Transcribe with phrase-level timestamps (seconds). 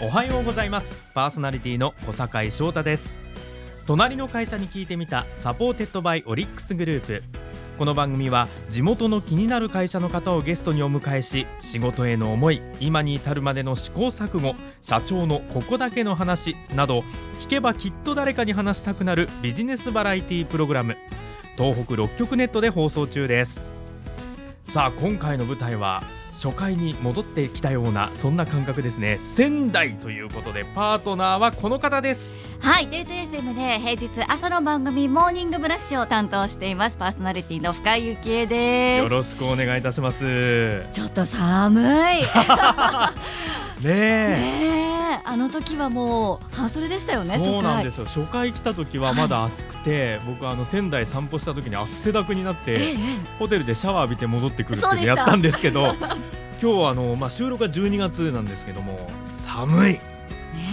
[0.00, 1.02] おはようございます。
[1.12, 3.16] パーソナリティの小坂井翔太です。
[3.84, 7.24] 隣の会社に聞いてみた supported by オリックスグループ。
[7.76, 17.00] この番組は地元の気になる会社の方をゲストにお迎えし仕事への思い今に至るまでの試行錯誤社長のここだけの話など
[17.38, 20.96] 聞けばきっと誰かに話したくなるビジネスバラエティプログラム。
[21.56, 23.66] 東北6局ネットで放送中です。
[24.64, 26.04] さあ今回の舞台は
[26.40, 29.18] 初回に戻ってきたようなそんな感覚ですね。
[29.18, 32.32] 仙台ということでパートナーはこの方です。
[32.60, 36.96] はい、デート FM で平日朝の番組モーニングブラッシュを担当しています。
[36.96, 40.24] パーソナリティの深井幸恵でよろしくお願いいたします。
[40.24, 41.84] ねすちょっと寒い。
[43.82, 43.88] え。
[43.88, 44.97] ねえ
[45.30, 48.06] あの時はもう半袖でしたよねそうなんで初すよ。
[48.06, 52.96] 初回来た時はまだ暑くて、僕あの仙台散歩した時に汗だくになって、回ええ
[53.38, 55.94] ホテルでシャワー浴びて戻ってくるっていうのやったんですけど
[56.62, 60.00] 今日はあの、まあ、収録が12月なんですけども寒い、ね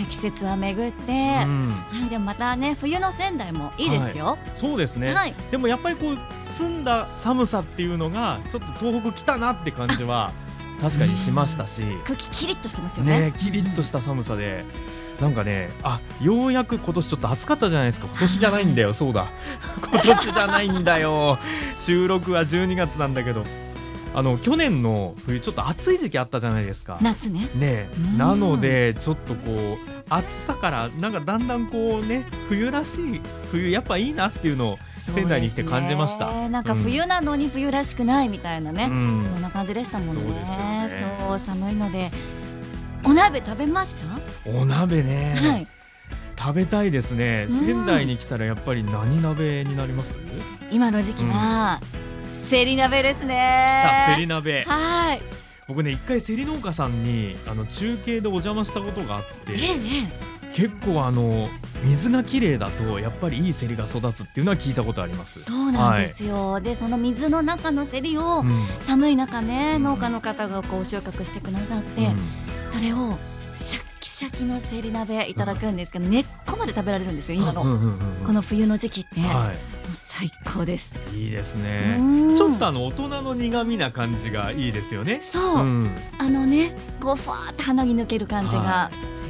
[0.04, 4.38] え季節は巡って、うん、はい、でもまたね冬の仙台もいいですよ。
[4.56, 6.18] そうですね、はい、でもやっぱりこう
[6.50, 10.32] 澄んだ寒さっていうのがちょっと東北来たなって感じは
[10.82, 14.66] 確かにしましたし、空気キリッとしてますよねねキリッとした寒さで。
[15.20, 18.08] なんかね、あ、ようやく今年ちょっと暑かったじゃないですか。
[18.08, 19.28] 今年じゃないんだよ、 そうだ。
[19.92, 21.40] 今年じゃないんだよ。
[21.78, 23.44] 収録は12月なんだけど。
[24.14, 26.98] あの去年の冬ちょっと暑い時期あったじゃないですか。
[27.02, 29.78] 夏ねねうんなのでちょっとこう
[30.10, 34.78] 暑さからなんかだんだんこうね冬らしい冬やっぱいいなっていうのを
[35.14, 39.26] 仙台に来て感じましたなんか冬なのに冬らしくないみたいなね、うん。
[39.26, 40.22] そんな感じでしたもんね。
[40.22, 41.18] そうですよね。
[41.28, 42.12] そう寒いので。
[43.04, 44.06] お鍋食べました、
[44.50, 45.68] お鍋ね、はい。
[46.38, 47.46] 食べたいですね。
[47.48, 47.60] うん。
[47.60, 50.18] 仙台に来たらやっぱり何鍋になります？
[50.72, 51.80] 今の時期は、
[52.32, 54.12] せり鍋ですね。
[54.16, 54.64] せり鍋。
[54.68, 55.22] はい。
[55.68, 59.60] 僕ね一回せり農家さんにあの中継でお邪魔したことがあってええ
[60.48, 60.52] え。
[60.52, 61.48] 結構あの
[61.84, 65.44] 水が綺麗だとやっぱりいいせりが育つっていうのは聞いたことあります。
[65.44, 72.18] そうなんですよ、でその水の中のせりを、はいうん寒い中ねうん農家の方がこう収穫してくださって、うん。
[72.66, 73.18] それを
[73.54, 79.52] シャッキシャキのせり鍋いただくんですけど、根っこまで食べられるんですよ今の、うんうんうんうんこの冬の時期って、もうは
[79.94, 81.96] 最高です、いいいですね。
[82.00, 82.36] うん。
[82.36, 85.20] ちょっとあの大人の苦味な感じがいいですよね。
[85.22, 85.90] そう、ん。
[86.18, 89.25] あのねこうふわーって鼻に抜ける感じが、はぜ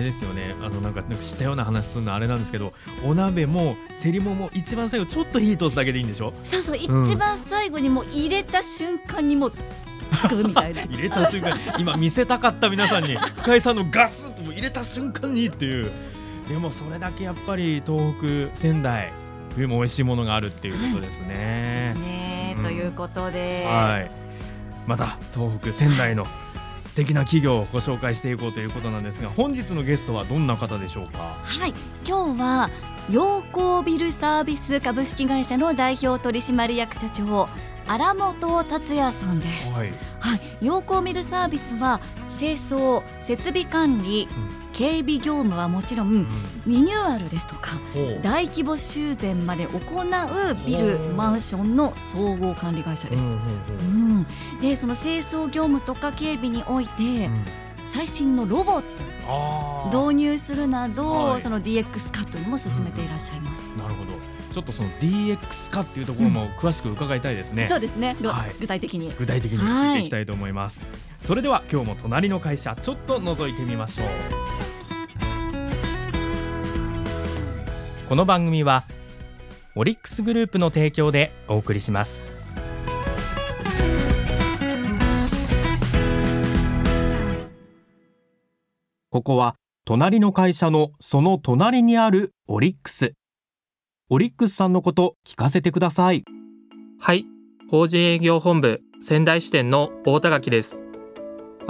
[0.00, 0.54] れですよね。
[0.62, 2.72] あのなんか知ったような話するのあれなんですけど
[3.04, 6.32] お鍋もせりもも一番最後ちょっと火通すだけでいいんでしょ？
[6.44, 7.04] そうそう、うん。
[7.04, 9.52] 一番最後にもう入れた瞬間にもう
[10.22, 10.82] つくみたいな。
[10.90, 11.60] 入れた瞬間に。
[11.78, 15.90] 今見せたかった皆さんに深井さんのガスッと入れた瞬間にっていう。
[16.48, 18.14] でもそれだけやっぱり東
[18.50, 19.12] 北仙台
[19.54, 21.94] 冬も美味しいものがあるっていうことですね。
[21.94, 22.64] ね、うん。
[22.64, 24.10] ということで、はい。
[24.86, 26.26] また東北仙台の
[26.90, 31.36] 素敵な企業をご紹介していこうということなんですが本日のゲストはどんな方でしょうか？
[31.44, 31.72] はい、
[32.04, 32.68] 今日は
[33.08, 37.48] 陽光ビルサービス株式会社の代表取締役社長
[37.86, 39.72] 荒本達也さんです。
[39.72, 42.00] はい、はい、陽光ビルサービスは
[42.40, 44.26] 清掃、設備管理、
[44.72, 46.26] 警備業務はもちろん
[46.66, 47.72] リニューアルですとか
[48.22, 53.24] 大規模修繕まで行うビルマンションの総合管理会社です。
[53.24, 53.38] うんうん
[54.52, 57.34] うん、でその清掃業務とか警備において、うん。
[57.34, 57.44] うん
[57.86, 58.82] 最新のロボッ
[59.90, 61.40] ト導入するなど、はい。
[61.40, 63.62] その DX 化というのも進めていらっしゃいます。
[63.76, 64.12] なるほど。
[64.52, 68.54] ちょっとその DX 化っていうところも詳しく伺いたいですね、そうですね、ぐはい。
[68.60, 69.12] 具体的に。
[69.16, 70.86] 具体的に聞いていきたいと思います、
[71.20, 74.06] それでは今日も隣の会社ちょっと覗いてみましょう。
[78.08, 78.84] この番組は
[79.76, 82.24] オリックスグループの提供でお送りします。
[89.10, 89.54] ここは
[89.84, 93.12] 隣の会社のその隣にあるオリックス。
[94.08, 96.24] オリックスさんのこと聞かせてください。
[96.98, 97.26] はい、
[97.70, 100.89] 法人営業本部仙台支店の大田垣です。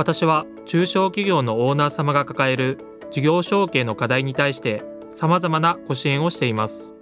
[0.01, 2.79] 私は中小企業のオーナー様が抱える
[3.11, 4.83] 事業承継の課題に対して
[5.13, 6.95] 様々なご支援をしています。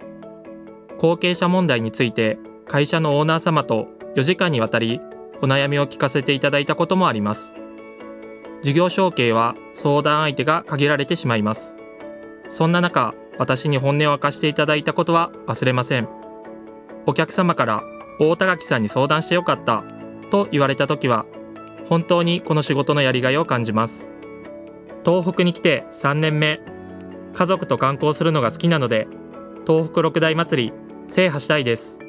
[0.97, 2.37] 後継者問題について
[2.67, 3.87] 会社のオーナー様と
[4.17, 4.99] 4時間にわたり
[5.41, 7.55] お悩みを聞かせていただいたこともあります。
[8.63, 11.77] 事業承継は相談相手が限られてしまいます。
[12.49, 16.09] そんな中、私に本音を明かしていただいたことは忘れません。
[17.05, 17.81] お客様から
[18.19, 19.85] 大田垣さんに相談してよかった
[20.31, 21.25] と言われた時は
[21.89, 24.11] 本当にこの仕事のやりがいを感じます。
[25.03, 26.61] 東北に来て3年目。
[27.33, 29.07] 家族と観光するのが好きなので
[29.65, 30.73] 東北六大祭り
[31.07, 31.99] 制覇したいです。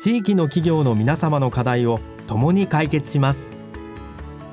[0.00, 3.54] 地域の企業の皆様の課題を共に解決します。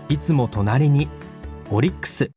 [0.07, 1.09] いつも隣に
[1.71, 2.31] オリックス。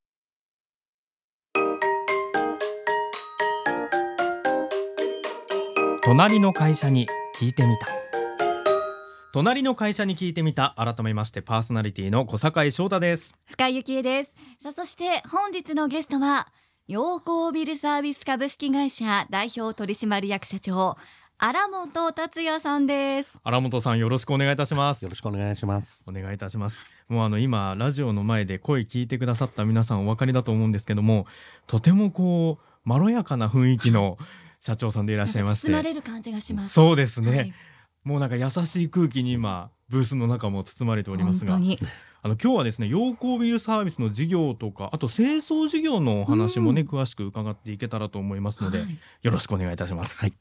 [6.02, 7.08] 隣の会社に
[7.38, 8.03] 聞いてみた。
[9.34, 10.76] 隣の会社に聞いてみた。
[10.76, 13.34] 改めましてパーソナリティの小坂井翔太です。
[13.46, 14.32] 深井幸恵です。
[14.60, 16.46] さあそして本日のゲストは
[16.86, 20.96] 陽光ビルサービス株式会社代表取締役社長
[21.36, 23.32] 荒本達也さんです。
[23.42, 25.02] 荒本さんよろしくお願いいたします。
[25.02, 26.04] よろしくお願いします。
[26.06, 26.84] お願いいたします。
[27.08, 31.26] もうあの今ラジオの前で声聞いてくださった皆さんお分かりだと思うんですけども
[31.66, 34.16] とてもこうまろやかな雰囲気の
[34.60, 35.66] 社長さんでいらっしゃいまして。
[35.66, 36.74] 包まれる感じがします。
[36.74, 37.54] そうですね、はい
[38.04, 46.88] もうなんか優しい空気に今ブースの中も包まれておりますがあの今日はですね陽光ビルサービスの事業とかあと清掃事業のお話もね、うん。
[46.88, 48.98] 詳しく伺っていけたらと思いますので、はい。
[49.22, 50.20] よろしくお願いいたします。
[50.20, 50.34] はい。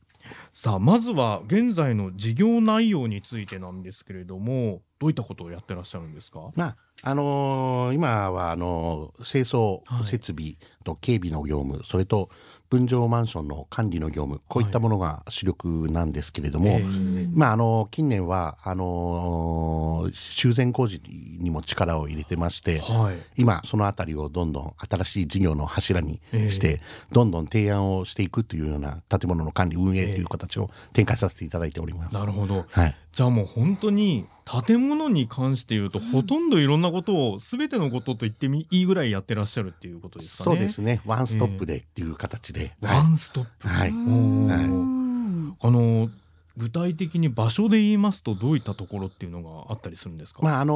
[0.54, 6.52] さあまずは現在の事業内容についてなんですけれどもどういったことをやってらっしゃるんですか？
[6.56, 10.08] まああのー今はあのー清掃はい。
[10.08, 10.54] 設備
[10.86, 12.30] と警備の業務、それと
[12.74, 21.00] 分譲マンションの管理の業務こういったものが主力なんですけれども、えーまああの近年はあのー修繕工事
[21.40, 23.42] にも力を入れてまして、はい。
[23.42, 26.82] 今そのあたりをどんどん新しい事業の柱にして、
[27.12, 32.16] どんどん提案をしていくというような建物の管理運営という形を展開させていただいております。
[32.16, 32.66] なるほど。
[32.70, 34.26] はい、じゃあもう本当に
[34.66, 40.56] 建物に関して言うと、ほとんどいろんなことを全てのことと言ってみいいぐらいやってらっしゃるっていうことですかね。
[40.58, 41.00] そうですね。
[41.06, 43.68] ワンストップでっていう形で、ワンストップ。
[43.68, 44.68] はい、うはい。
[44.68, 45.56] ん。
[45.62, 46.10] あの
[46.56, 50.42] 具体的に場所で言いますとどういったところっていうのがあったりするんですか？
[50.44, 50.74] まああの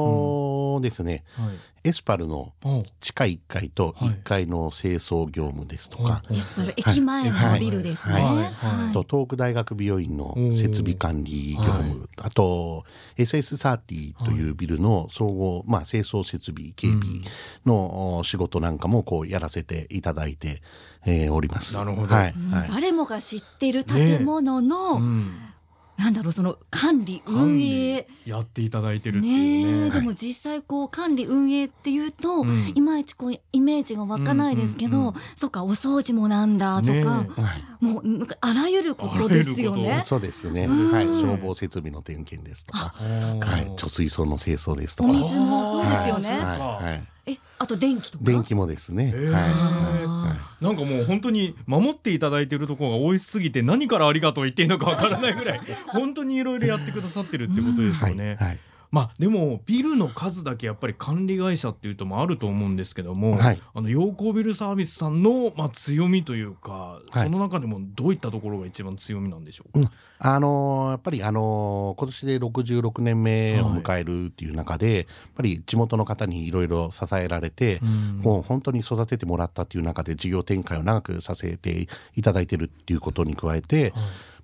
[0.78, 1.24] ーですね。
[1.34, 1.56] はい。
[1.84, 4.08] エスパルのあ地下1階とはい。
[4.08, 6.36] 1階の清掃業務ですとか、はい。
[6.36, 8.24] エスパル駅前のビルですね、はい。
[8.24, 8.34] はい。
[8.34, 8.50] はい。
[8.90, 12.84] あと東北大学病院の設備管理業務、あと
[13.16, 17.00] SS30 というビルの総合、まあ、清掃設備警備
[17.64, 20.60] のお仕事なんかもこうやらせていただいて、
[21.06, 21.76] えーおります。
[21.76, 22.14] なるほど。
[22.14, 22.34] はい。
[22.68, 25.38] 誰もが知っている建物の、うん。
[25.98, 29.86] なんだろうその管理管運理営やっていただいてるってねいうね。
[29.88, 32.72] えでも実際こう管理運営っていうと、うん。
[32.74, 35.14] いまいちこうイメージが湧かないですけど、うんうんうん。
[35.34, 37.22] そっかお掃除もなんだとか、ねは
[37.80, 37.84] い。
[37.84, 39.98] もうなんかあらゆることですよね。
[40.00, 40.06] こ。
[40.06, 40.92] そうですね、うん。
[40.92, 46.30] はい、消防設備の点検ですとか、はいはい、貯水槽の清掃ですとおか、水もそうですよね。
[46.38, 48.24] はい、えあと電気とか？
[48.24, 49.30] 電気もですね、へー。
[49.30, 49.42] はい。
[49.44, 58.36] あなんかもう本当に守っていただいてるところが多いすぎて何からありがとう言っていいのかわからないぐらい本当にいろいろやってくださってるってことですよね。
[58.40, 58.48] はい。
[58.48, 58.58] はい
[58.90, 63.60] まあでもビルの数だけやっぱり管理会社っていうともあると思うんですけども、はい。
[63.74, 67.24] あの陽光ビルサービスさんのまあ強みというか、はい。
[67.24, 69.90] その中でもどういったところが一番強みなんでしょうか？
[70.20, 75.06] あのーやっぱりあのー今年で66年目を迎えるっていう中で、やっ
[75.36, 78.20] ぱり地元の方にいろいろ支えられて、うん。
[78.24, 81.86] もう本当に育ててもらったっていう中で事業展開を長くさせて
[82.16, 83.92] いただいてるっていうことに加えて、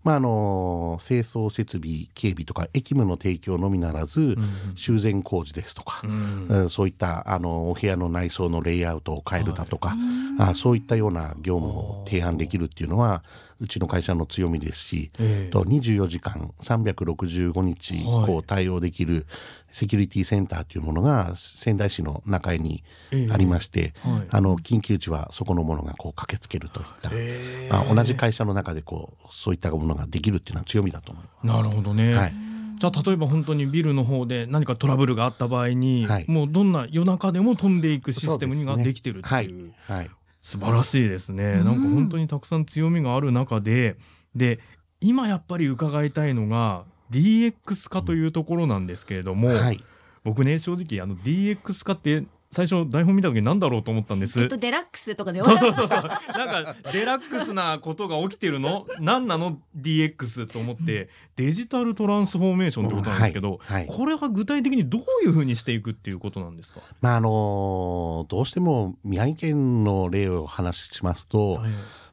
[0.05, 4.37] まああのー清掃設備警備とか駅務の提供のみならず、
[4.77, 6.47] 修繕工事ですとか、うん。
[6.49, 9.95] うんそういったあのお部屋の内装のレイアウトを変えるだとか、
[10.39, 13.25] あそういったような業務を提案できるっていうのは
[13.61, 15.51] うちの会社の強みですし、ええ。
[15.51, 18.27] と24時間365日はい。
[18.27, 19.27] こう対応できる
[19.71, 23.31] セキュリティセンターというものが仙台市の中江にええ。
[23.31, 24.27] ありまして、はい。
[24.31, 27.69] あの緊急時はそこのものがこう駆けつけるといった、え。
[27.71, 31.63] まあ、同じ会社の中でこうそういったものができるっていうのは強みだと思います。
[31.65, 32.15] なるほどね。
[32.15, 32.33] はい。
[32.79, 36.25] じゃあ例えば本当にビルの方で何かトラブルがあった場合に、はい。
[36.29, 39.73] もうどんな夜中でも飛んでいくシステムにができてるっていう。
[39.87, 40.01] はい。
[40.01, 40.11] はい
[40.45, 41.65] 素晴らしいですね。
[41.65, 43.97] なんか本当にたくさん強みがある中で。
[44.37, 44.61] で
[45.01, 49.83] 今やっぱり伺いたいのが DX 化というところなんですけれども、はい。
[50.23, 52.25] 僕ね正直あの DX 化って
[52.55, 54.41] 最初台本見た時なんだろうと思ったんです。
[54.41, 55.99] えっとデラックスとかでそうそうそうそう。
[55.99, 58.87] なんかデラックスなことが起きてるの？
[59.01, 61.11] 何なの？DX と思って。
[61.37, 63.97] デジタルトランスフォーメーションってことなんですけど、はいはい。
[63.97, 71.71] これは具体的にどういうふうにしていくっていうことなんですか、まああのどうしても宮城県の例を話しますと、はい。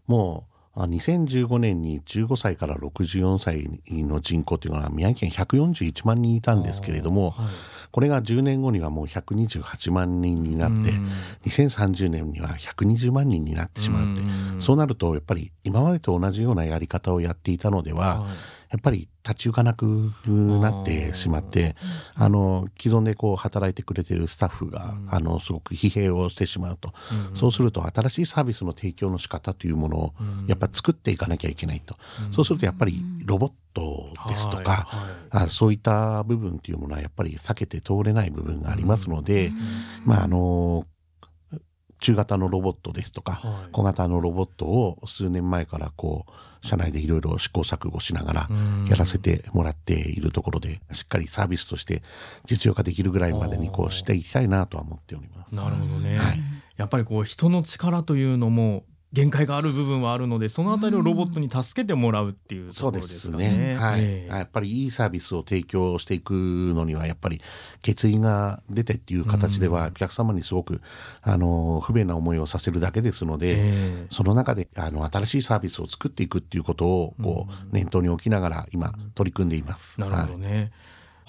[0.07, 7.45] もうあ2015年に15歳から64歳の人口というのは宮城県141万人いたんですけれども、はい
[7.91, 11.07] これが10年後にはもう128万人になって、うん。
[11.45, 14.61] 2030年には120万人になってしまうって、うん。
[14.61, 19.85] そうなるとやっぱり今までと同じようなやり方をやっていたのでは、はいやっぱり立ち行かなく
[20.25, 21.75] なってしまって
[22.15, 26.93] あの既存でこう働いてくれてるスタッフが、あのすごく疲弊をしてしまうと、
[27.35, 30.13] そうすると新しいサービスの提供の仕方というものを
[30.47, 31.95] やっぱ作っていかなきゃいけないと、
[32.31, 34.87] そうするとやっぱりロボットですとか、
[35.29, 39.51] あそういった部分というものはやっぱり避けて通れない部分がありますので、
[40.05, 40.83] まああの
[42.01, 43.71] 中型のロボットですとか、はい。
[43.71, 48.87] 小型のロボットを数年前からこう社内でいろいろ試行錯誤しながらうん。
[48.89, 52.03] やらせてもらっているところでしっかりサービスとして
[52.45, 55.55] 実用化できるぐらいまでにこうしていきたいなとは思っております。
[55.55, 56.39] なるほどね、はい。
[56.75, 63.57] やっぱりこう人の力というのも限界がある部分はあるのでそのあたりをロボットに助けてもらうっていうところでそうですすかね。
[63.57, 63.75] ね。
[63.75, 67.41] はい、ええやっぱりいいサービスを提供していくのにはやっぱり
[67.81, 70.81] 決意が出てっていう形ではお客様にすごく
[71.21, 73.71] あの不便な思いをさせるだけですので、え
[74.03, 79.99] えその中であの新しいサービスを作っていくっていうことをこう念頭に置きながら今取り組んでいます。
[79.99, 80.71] なるほどはいね。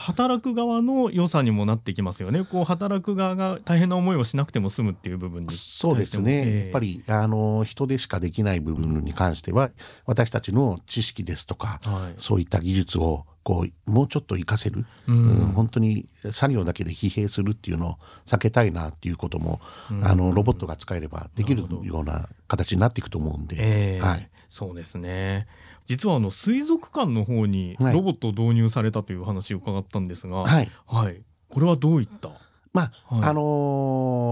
[0.02, 2.44] 働く側の良さにもなってきますよね。
[2.44, 5.54] こう働く側が大変な思いをしなくても済むっていう部分に。
[5.54, 6.60] そうですね、ええ。
[6.64, 9.70] やっぱりあの人でしかできない部分に関しては
[10.04, 12.14] 私たちの知識ですとか、はい。
[12.18, 15.16] そういった技術をこうもうちょっと活かせる、うん。
[15.16, 17.94] うん本当に作業だけで疲弊するっていうのを
[18.26, 19.60] 避けたいなっていうことも、
[20.02, 24.00] あのロボットが使えればできるような形になっていくと思うんで、ええ。
[24.00, 25.46] はい、そうですね。
[25.86, 27.94] 実はあの水族館の方にはい。
[27.94, 30.70] ロボットを導入されたという話を伺ったんですが、はい。
[30.86, 31.20] はい。
[31.48, 32.30] これはどういった？
[32.72, 33.28] まあ、はい。
[33.30, 33.40] あの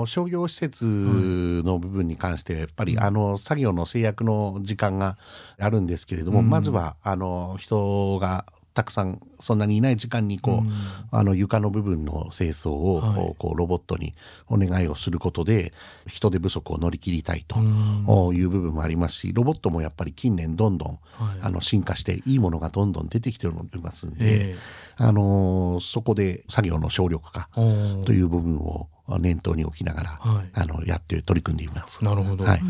[0.04, 5.18] ー商業施設の部分に関してはやっぱり、あの作業の制約の時間が
[5.58, 6.48] あるんですけれども、うん。
[6.48, 10.70] まずはあの人がたくさんそんなにいない時間にこう、うん。
[11.10, 13.34] あの床の部分の清掃を、はい。
[13.38, 14.14] こうロボットに
[14.48, 15.72] お願いをすることで
[16.06, 18.36] 人手不足を乗り切りたいとうん。
[18.36, 20.98] いう部分もありますしロボットもやっぱり近年どんどん、はい。
[21.42, 24.56] あの進化していいものがどんどん出てきておりますんで、ええ。
[24.96, 27.48] あのーそこで作業の省力化
[28.04, 32.04] という部分を念頭に置きながら、はいあのやって取り組んでいます。
[32.04, 32.44] なるほど。
[32.44, 32.60] はい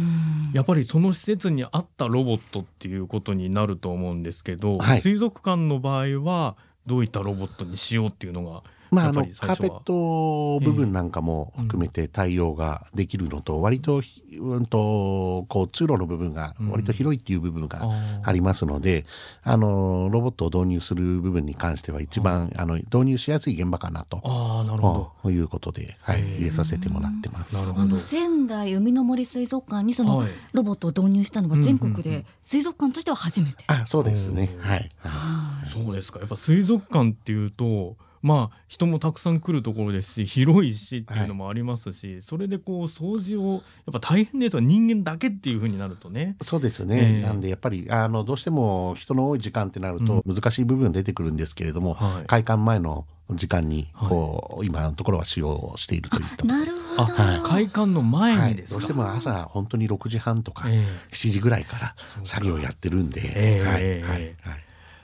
[0.53, 6.57] やっぱりその施設に合ったロボットっていうことになると思うんですけど、はい水族館の場合は
[6.87, 14.03] どういったロボットにしようっていうのがまあ、あのカーペット部分なんかも含めて対応ができるのと、割と,、
[14.39, 17.81] うん、とこう通路の部分が割と広いっていう部分が
[18.23, 19.05] ありますので、
[19.43, 24.21] あのロボットを導入する部分に関しては一番、あの導入しやすい現場かなと。
[24.25, 27.53] あーなるほということで、はい、入れさせてもらってます。
[27.53, 27.83] どなるほど。
[27.83, 30.29] あの仙台海の森水族館にそのはい。
[30.53, 33.65] ロボットを導入したのは全国で水族館としては初めて。
[33.69, 34.51] あそうですね。
[34.61, 34.91] はい。
[34.99, 35.67] はい。
[35.69, 36.19] そうですか。
[36.19, 43.59] やっぱ水族館っていうとまあ人もたくさん来るところですし広いしっていうのもありますし、それでこう掃除をや
[43.99, 46.37] っぱ大変ですよ人間だけっていう風になるとね。
[46.43, 47.23] そうですね、ええ。
[47.23, 52.27] なんでやっぱりあのどうしても人の多い時間ってなると難しい部分出てくるんですけれども、はい。
[52.27, 56.45] 開館前の時間にこう、今のところは使用しているといった。
[56.45, 57.13] なるほあど。
[57.15, 57.41] はい。
[57.43, 63.67] 開館の前はい、にですか、どうしても朝本当に6時半とかえ7時ぐらいから作業やってるんで、ええ。
[63.67, 63.83] はい。
[63.83, 64.23] ええはい。
[64.23, 64.35] はい。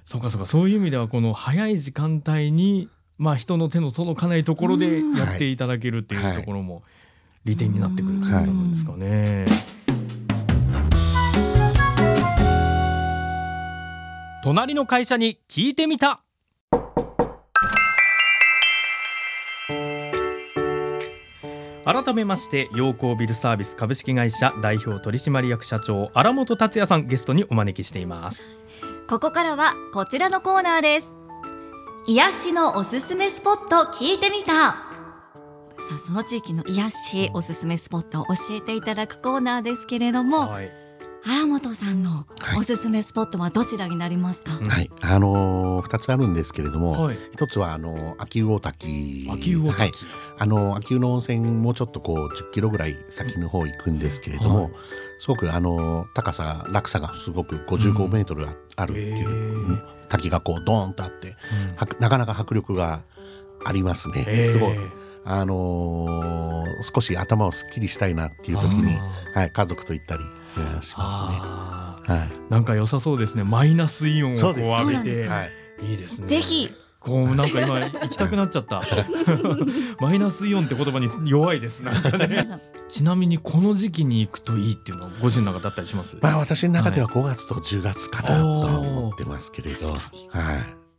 [0.05, 0.47] そうかそうか。
[0.47, 5.17] そういう意味ではこの早い時間帯にまあ人の手の届かないところでうん。
[5.17, 6.83] やっていただけるっていうところも
[7.45, 9.47] 利点になってくるというとですかね。
[14.43, 16.23] 隣の会社に聞いてみた。
[21.85, 28.51] 改めまして陽光ビルサービス株式会社代表取締役社長荒本達也さんゲストにお招きしています。
[29.09, 31.16] ここからはこちらのコーナーです
[32.09, 34.53] 癒しのおすすめスポット聞いてみた。
[34.53, 34.77] さ
[35.97, 40.71] あその地域の癒しおすすめスポットを教えていただくコーナーですけれどもはい。
[41.23, 42.59] 原本さんのはい。
[42.61, 47.19] おすすめスポットはどちらになりますか、うんはい、あのー、2つあるんですけれども、はい。
[47.33, 49.29] 一つはあのー秋保滝。
[49.33, 49.91] 秋保はい。
[49.91, 50.07] 滝、
[50.39, 54.73] あの秋保の温泉もうちょっとこう10キロぐらい先の方行くんですけれども、はい。
[55.19, 61.31] すごくあの高さ落差がすごく55メートルああるっていう、うん滝がこうドーンとあってう
[61.73, 61.77] ん。
[61.77, 63.03] はなかなか迫力が
[63.65, 64.77] ありますね、えーすごい。
[65.25, 68.97] あのー少し頭をすっきりしたいなっていう時に、
[69.35, 70.23] あはい、家族と行ったり
[70.57, 71.39] えーしますね。
[71.41, 73.43] あはい、ーなんか良さそうですね。
[73.45, 75.53] マイナスイオンをこそう浴びてはい。
[75.91, 76.29] いいですね。
[76.29, 76.71] ぜひ。
[77.01, 78.83] こうなんか今行きたくなっちゃった。
[80.01, 81.83] マイナスイオンって言葉に弱いです。
[81.83, 82.49] なんかね。
[82.89, 86.17] ちなみにこの時期に行くといいっていうのはご自身の中だったりします？
[86.21, 88.45] まあ私の中では5月と10月かなと
[89.17, 89.99] ってますけれど、は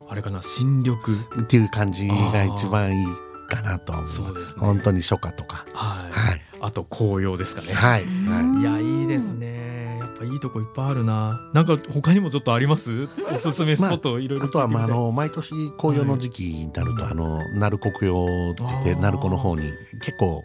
[0.10, 0.98] あれかな新緑。
[1.38, 3.06] い、っていう感じが一番いい
[3.50, 4.12] かなとは思う。
[4.12, 4.66] そうですね。
[4.66, 5.66] 本当に初夏とか。
[5.74, 6.42] はい、はい。
[6.60, 7.74] あと紅葉ですかね。
[7.74, 8.56] はい、うん。
[8.56, 8.64] はい。
[8.64, 10.00] やいいですね。
[10.00, 11.40] やっぱいいとこいっぱいあるな。
[11.54, 13.08] なんか他にもちょっとあります？
[13.32, 19.72] おすすめスポットをいろいろあとはまああの毎年紅葉の時期になると、はいあの鳴子紅葉って言って鳴子の方に
[20.02, 20.42] 結構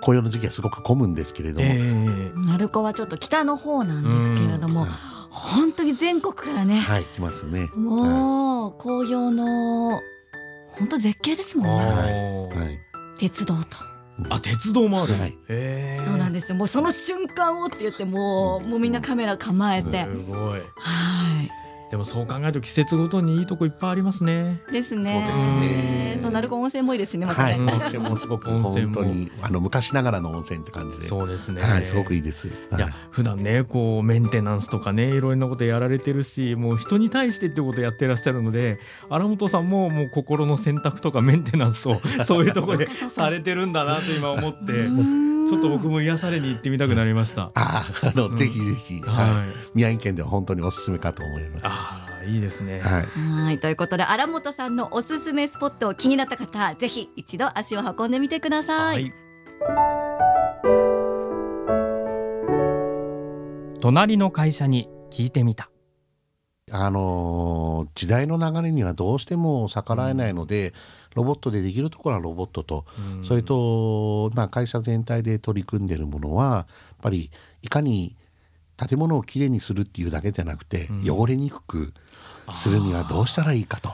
[0.00, 2.32] 紅葉の時期はすごく混むんですけれども、ええ。
[2.34, 4.88] 鳴子はちょっと北の方なんですけれどもうん
[5.32, 7.62] 本当に全国からね、はい来ますね。
[7.72, 9.98] はもう紅葉の
[10.72, 11.84] 本当絶景ですもんね。
[11.84, 12.12] あはい。
[12.12, 12.58] ー。
[12.58, 12.78] はい。
[13.18, 13.64] 鉄道と。
[14.28, 15.38] あ鉄道もある、はい。
[15.98, 16.52] そうなんです。
[16.52, 20.04] よもうその瞬間をって言ってもうもうみんなカメラ構えて。
[20.04, 20.60] すごい。
[20.60, 21.61] はい
[21.92, 24.62] でもそう考えると季節ごとにいいとこいっぱいありますね。
[24.72, 25.28] ですね。
[25.28, 26.18] そうですね。
[26.22, 32.48] そう鳴子温泉もいいですねまたはい、ね、温泉もすごく温泉も本当にあの昔ながらの温泉って感じで、そうですね、はい、すごくいいです。
[32.48, 32.80] いはい。
[32.80, 38.78] や普段ねこうメンテナンスとかねいろんなことやられてるしもう人に対してってことやってらっしゃるので
[39.10, 44.72] 荒本さんももう心の選択とかメンテナンスを そういうところでされてるんだなと今思って。
[44.72, 45.21] うん
[45.52, 47.50] ちょっと僕も癒されに行ってみたくなりました。
[47.54, 48.36] あーあの、うん。
[48.38, 52.14] ぜひぜひ、はい、はい、宮城県では本当におすすめかと思いまあす。
[52.18, 52.80] あいいですね。
[52.80, 53.58] はい、はい。
[53.58, 59.12] ということで荒本さんのおすすめスポット気になった方ぜひ一度足を運んでみてください、はい。
[63.82, 65.68] 隣の会社に聞いてみた。
[66.70, 70.72] あのー時代の流れにはどうしても逆らえないので、
[71.14, 72.84] ロボットでできるところはロボットと、
[73.18, 73.24] うん。
[73.24, 76.66] それと、まあ、会社全体で取り組んでいるものはやっ
[77.02, 77.30] ぱり
[77.62, 78.16] いかに
[78.76, 81.10] 建物をきれいにするっていうだけじゃなくて、うん。
[81.10, 81.92] 汚れにくく
[82.54, 83.90] するにはどうしたらいいかと。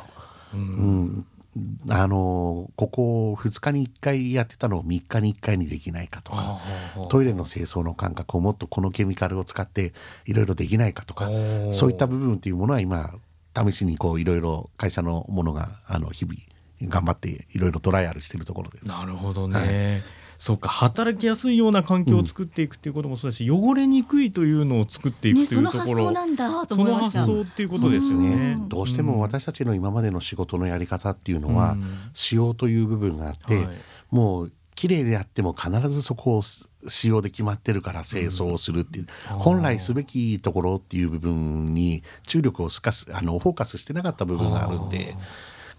[0.54, 1.26] うん。
[1.56, 1.60] う
[1.90, 6.60] ん、あのここ2日に1回やってたのを3日に1回にできないかとか
[7.08, 9.92] トイレの清掃の感覚をもっとこのケミカルを使って
[10.26, 11.28] いろいろできないかとか
[11.72, 13.12] そういった部分っていうものは今
[13.56, 16.36] 試しにこういろいろ会社のものがあの日々
[16.82, 18.86] 頑張っていろいろトライアルしているところです。
[18.86, 20.02] なるほどね。
[20.38, 27.20] そうか働きやすいような環境を作っていくっていうこともそうだし、汚れにくいというのを作っていねくといそうの発ところ、想なんだとその思いました。
[27.20, 28.54] 発想っていうことですよね。
[28.56, 28.68] うん。
[28.68, 31.84] どうしても私たちの今までの仕事のやり方っていうのは、うん。
[32.14, 33.68] 使用という部分があって、はい。
[34.12, 45.16] もう綺麗であっても必ずそこを使用で決まってるから清掃をするっていう、本来すべきところっていう部分に注力をすかすあのフォーカスしてなかった部分があるんで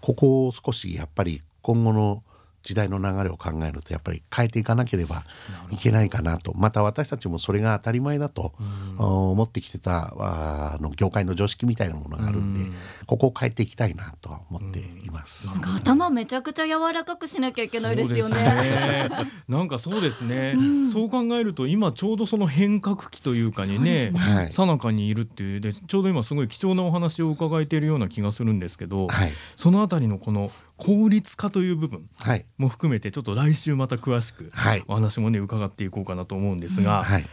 [0.00, 2.22] ここを少しやっぱり今後の
[2.62, 5.24] 時代の流れを考えるとやっぱり変えていかなければ
[5.70, 6.52] いけないかなと。
[6.54, 8.52] また私たちもそれが当たり前だと、
[8.98, 12.60] 思ってきてたあの業界の常識みたいなものがあるんで、
[13.06, 15.46] ここを変えていきたいなとは思っています。
[15.48, 18.36] なんか頭めちゃくちゃ柔らかくしなきゃいけないですよね。
[18.36, 19.10] そうですね。
[19.48, 20.54] なんかそうですね、
[20.92, 24.12] そう考えると今ちょうどその変革期というかにね。
[24.14, 24.52] はい。
[24.52, 34.82] さなかにいるっていうでちょうど今すごい貴重なお話を伺えているような気がするんですけど、はい、そのあたりのこの効率化という部分はい、も含めてちょっと来週また詳しくはい。
[34.88, 37.24] お話もね伺っていこうかなと思うんですが、はい。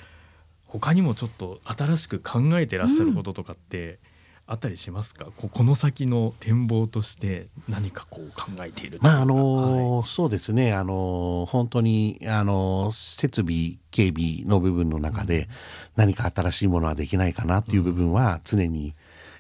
[0.66, 4.00] 他にもちょっと新しく考えてらっしゃることとかって
[4.46, 10.74] あったりしますか、ここの先の展望として何かこう考えているまああのそうですね。
[10.74, 15.48] あの本当にあの設備警備の部分の中で
[15.96, 18.94] 何か新しいものはできないかなっていう部分は常に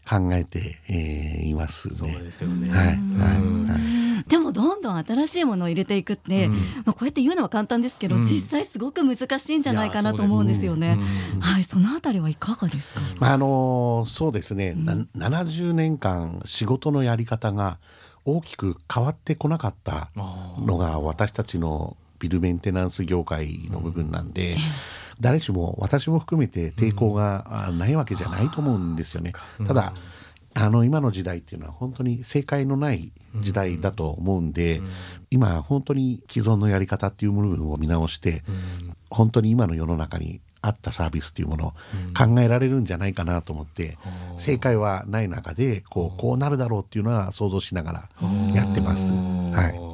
[0.09, 2.19] 考えて、えーいますそうね。
[2.19, 2.69] ですよね。
[2.69, 2.87] はい。
[2.87, 2.95] はい。
[2.95, 3.67] うん。
[3.67, 3.96] はい
[4.27, 6.53] でもどんどん新しいものを入れていくって、うん。
[6.53, 8.25] まあ、こうやって言うのは簡単ですけど、うん。
[8.25, 10.97] 実際すごく難しいんじゃないかなと思うんですよね。
[11.35, 13.01] うんはい、そのあたりはいかがですか？
[13.19, 14.93] まああのそうですね、な
[15.29, 17.77] 70年間仕事のやり方が
[18.25, 24.57] 大きく変わってこなかったのが私たちのビルメンテナンス業界の部分なんで、
[25.21, 29.33] 誰しも私も含めて抵抗があないわけじゃないと思うんですよね。
[29.65, 29.93] ただ
[30.59, 34.81] あの今の時代っていうのは本当に正解のない時代だと思うんで、
[35.29, 38.43] 今本当に既存のやり方っていう部分を見直して、
[39.11, 41.71] 本当に今の世の中に合ったサービスっていうものを
[42.17, 43.97] 考えられるんじゃないかなと思って、
[44.37, 48.09] 正解はない中でこうこうなるだろうっていうのは想像しながら
[48.55, 49.13] やってます。
[49.13, 49.87] はい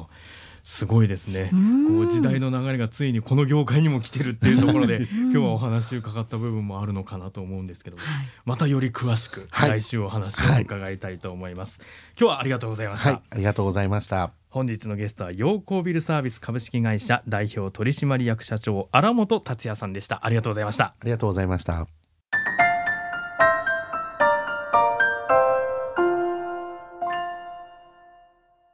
[0.64, 1.50] すごいですね。
[1.54, 8.02] んこう時代の流れがついにこの業界にも来てるっていうところで、 今日はお話を伺った部分もあるのかなと思うんですけども、
[8.46, 11.82] またより詳しくはい来週お話を伺いたいと思います。
[12.18, 13.10] 今日はありがとうございました。
[13.10, 14.32] はい、ありがとうございました。
[14.48, 20.24] 本日のゲストは陽光ビルサービス株式会社代表取締役社長荒本達也さんでした。
[20.24, 20.84] ありがとうございました。
[20.84, 21.86] ありがとうございました。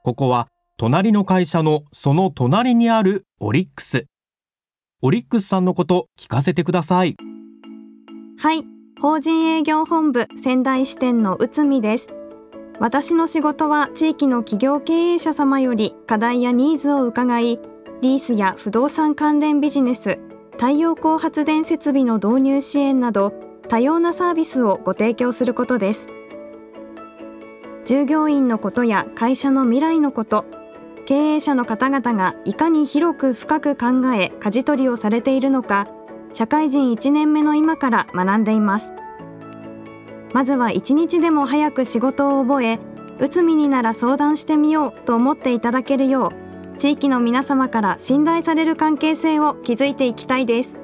[0.04, 0.46] ここは
[0.80, 4.06] 隣の会社のその隣にあるオリックス。
[5.02, 7.16] オリックスさんのこと聞かせてください。
[8.38, 8.64] はい、
[8.98, 12.08] 法人営業本部仙台支店の内海です。
[12.78, 17.60] 私の仕事は地域の企業経営者様より課題やニーズを伺い、
[18.00, 20.18] リースや不動産関連ビジネス、
[20.52, 23.34] 太陽光発電設備の導入支援など
[23.68, 26.06] 多様なサービスをご提供することです。
[27.84, 30.46] 従業員のことや会社の未来のこと、
[31.10, 35.88] 経営者の方々がいかに広く深く考え舵取りをされているのか、
[36.32, 38.92] 社会人1年目の今から学んでいます。
[40.32, 42.78] まずは一日でも早く仕事を覚え
[43.18, 50.76] 内海になら相談してみようと思っていただけるよう地域の皆様から信頼される関係性を築いていきたいです。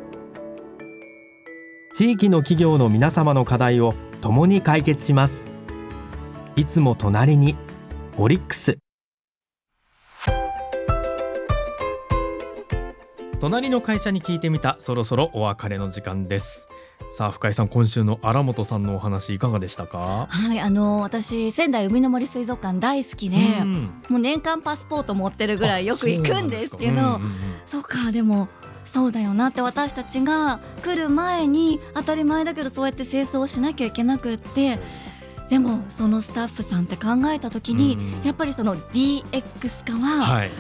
[1.94, 5.48] 地域の企業の皆様の課題を共に解決します。
[6.56, 7.54] いつも隣に
[8.18, 8.78] オリックス。
[13.38, 16.70] 隣の会社に聞いてみたそろそろお別れの時間です。
[17.10, 20.26] さあ深井さん今週の荒本さんのお話いかがでしたか？
[20.30, 27.20] はいあの私仙台海の森水族館大好きで、うん、もう年間パスポート持ってるぐらいよく行くんですけど
[27.66, 28.48] そう,、かでも
[28.86, 34.78] そうだよなって私たちが来る前に当たり前だけどそうやって清掃しなきゃいけなくって
[35.50, 40.50] でもそのスタッフさんって考えた時に、うん、やっぱりその DX 化は、はい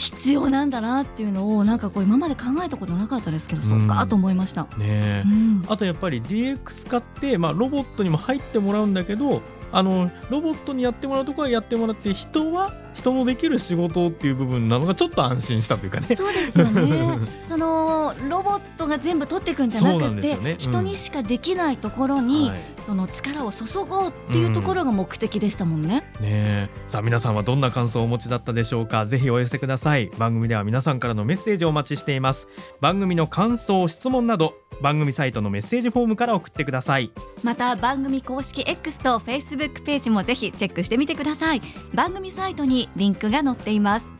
[0.00, 4.66] 必要なんだなっていうのをなんかこう今まで考えたことなかったですけど、うん、そっかと思いました。
[4.78, 16.06] ね、うん、あとやっぱり DX 化って、まあ、ロボットにも入ってもらうんだけどあのロボットにやってもらうとこはやってもらって人は人のできる仕事っていう部分なのがちょっと安心したというかね。
[16.06, 17.18] そうですよね。
[17.46, 26.02] そのロボットが全部取っていくんじゃなくて、ねうん、人にしかできないところに、はい、その力を注ごうっていうところが目的でしたもんね。
[26.18, 29.06] うん、ねさあ皆さんはどんな感想をお持ちだったでしょうか？
[29.06, 30.10] ぜひお寄せください。
[30.18, 32.48] 番組では皆さんからのメッセージをお待ちしています。
[32.80, 37.10] 番組の感想、質問など番組サイトのメッセージフォームから送ってください。
[37.42, 41.62] また番組公式 X と Facebook ページもぜひチェックしてみてください。
[41.94, 44.12] 番組サイトにリンクが載っています。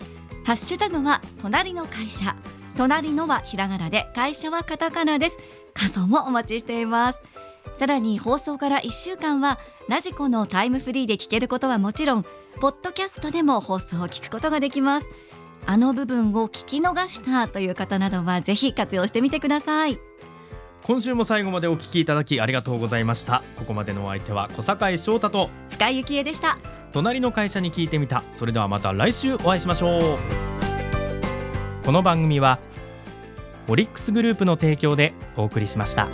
[0.44, 2.36] ハッシュタグは隣の会社。
[2.76, 5.38] 隣のはひらがなで会社はカタカナです。
[5.74, 7.22] 感想もお待ちしています。
[7.74, 12.24] さらに放送から1週間はラジコのタイムフリーで聞けることはもちろん
[12.60, 15.08] ポッドキャストでも放送を聞くことができます。
[15.66, 19.98] あの部分を聞き逃したという方などはぜひ活用してみてください。
[20.82, 23.42] 今週も最後までお聞きいただきありがとうございました。
[23.56, 26.58] ここまでのお相手は小坂井翔太と深井幸恵でした。
[26.92, 28.24] 隣の会社に聞いてみた。
[28.32, 30.18] それではまた来週お会いしましょう。
[31.84, 32.58] この番組は
[33.68, 36.08] オリックスグループの提供でお送りしました。